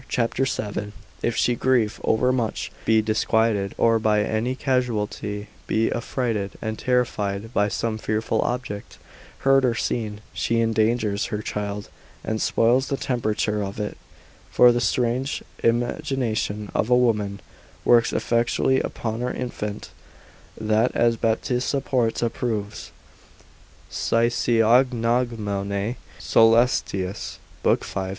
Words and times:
c. 0.09 0.27
7, 0.45 0.93
if 1.21 1.35
she 1.35 1.53
grieve 1.53 2.01
overmuch, 2.03 2.71
be 2.85 3.03
disquieted, 3.03 3.75
or 3.77 3.99
by 3.99 4.23
any 4.23 4.55
casualty 4.55 5.45
be 5.67 5.91
affrighted 5.91 6.57
and 6.59 6.79
terrified 6.79 7.53
by 7.53 7.67
some 7.67 7.99
fearful 7.99 8.41
object, 8.41 8.97
heard 9.39 9.63
or 9.63 9.75
seen, 9.75 10.21
she 10.33 10.59
endangers 10.59 11.25
her 11.25 11.43
child, 11.43 11.87
and 12.23 12.41
spoils 12.41 12.87
the 12.87 12.97
temperature 12.97 13.61
of 13.61 13.79
it; 13.79 13.95
for 14.49 14.71
the 14.71 14.81
strange 14.81 15.43
imagination 15.63 16.71
of 16.73 16.89
a 16.89 16.97
woman 16.97 17.39
works 17.85 18.11
effectually 18.11 18.79
upon 18.79 19.21
her 19.21 19.31
infant, 19.31 19.91
that 20.59 20.91
as 20.95 21.15
Baptista 21.15 21.79
Porta 21.79 22.27
proves, 22.27 22.91
Physiog. 23.91 24.85
caelestis 24.95 27.37
l. 27.63 27.75
5. 27.75 27.83
c. 27.83 27.99